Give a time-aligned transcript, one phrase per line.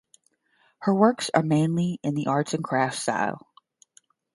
[0.79, 3.47] Her works are mainly in the Arts and Crafts style.